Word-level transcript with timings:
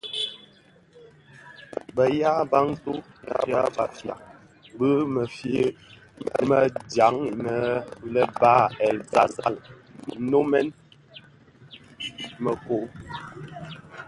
Bë 1.95 2.05
yaa 2.19 2.41
Bantu 2.51 2.93
(ya 3.49 3.61
Bafia) 3.75 4.15
bi 4.77 4.89
mëfye 5.13 5.65
më 6.49 6.59
dyaň 6.91 7.15
innë 7.31 7.57
le 8.13 8.23
bahr 8.39 8.69
El 8.87 8.97
Ghazal 9.11 9.55
nnamonèn 9.61 10.67
mëkoo. 12.43 12.85